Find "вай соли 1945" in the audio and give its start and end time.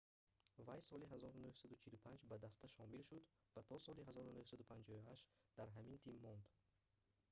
0.67-2.27